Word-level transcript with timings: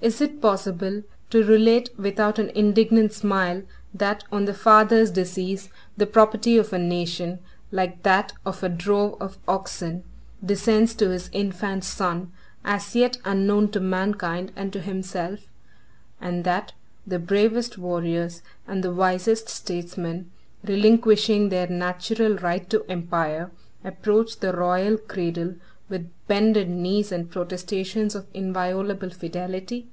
Is 0.00 0.20
it 0.20 0.40
possible 0.40 1.02
to 1.30 1.42
relate 1.42 1.90
without 1.98 2.38
an 2.38 2.50
indignant 2.50 3.12
smile, 3.12 3.62
that, 3.92 4.22
on 4.30 4.44
the 4.44 4.54
father's 4.54 5.10
decease, 5.10 5.70
the 5.96 6.06
property 6.06 6.56
of 6.56 6.72
a 6.72 6.78
nation, 6.78 7.40
like 7.72 8.04
that 8.04 8.32
of 8.46 8.62
a 8.62 8.68
drove 8.68 9.20
of 9.20 9.38
oxen, 9.48 10.04
descends 10.42 10.94
to 10.94 11.10
his 11.10 11.28
infant 11.32 11.82
son, 11.82 12.30
as 12.64 12.94
yet 12.94 13.18
unknown 13.24 13.70
to 13.72 13.80
mankind 13.80 14.52
and 14.54 14.72
to 14.72 14.78
himself; 14.80 15.40
and 16.20 16.44
that 16.44 16.74
the 17.04 17.18
bravest 17.18 17.76
warriors 17.76 18.40
and 18.68 18.84
the 18.84 18.94
wisest 18.94 19.48
statesmen, 19.48 20.30
relinquishing 20.62 21.48
their 21.48 21.66
natural 21.66 22.36
right 22.36 22.70
to 22.70 22.84
empire, 22.88 23.50
approach 23.84 24.36
the 24.38 24.52
royal 24.56 24.96
cradle 24.96 25.56
with 25.88 26.06
bended 26.26 26.68
knees 26.68 27.10
and 27.10 27.30
protestations 27.30 28.14
of 28.14 28.26
inviolable 28.34 29.08
fidelity? 29.08 29.88